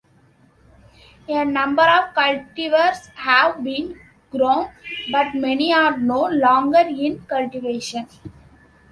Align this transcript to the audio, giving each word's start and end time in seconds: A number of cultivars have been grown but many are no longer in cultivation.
A 1.29 1.45
number 1.45 1.83
of 1.83 2.15
cultivars 2.15 3.05
have 3.13 3.63
been 3.63 3.99
grown 4.31 4.71
but 5.11 5.35
many 5.35 5.71
are 5.71 5.95
no 5.95 6.21
longer 6.21 6.79
in 6.79 7.19
cultivation. 7.27 8.07